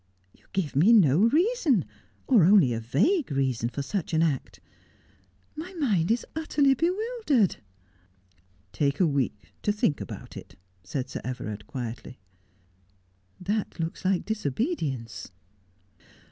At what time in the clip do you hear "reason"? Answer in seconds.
1.19-1.85, 3.31-3.69